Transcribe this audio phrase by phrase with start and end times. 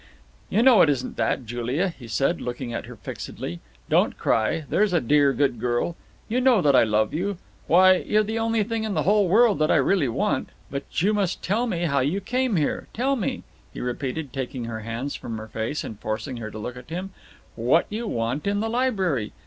[0.49, 3.59] "You know it isn't that, Julia," he said, looking at her fixedly.
[3.87, 5.95] "Don't cry, there's a dear, good girl.
[6.27, 7.37] You know that I love you.
[7.67, 10.49] Why, you're the only thing in the whole world that I really want.
[10.71, 12.87] But you must tell me how you came here.
[12.95, 16.77] Tell me," he repeated, taking her hands from her face, and forcing her to look
[16.77, 17.11] at him,
[17.55, 19.33] "what you want in the library.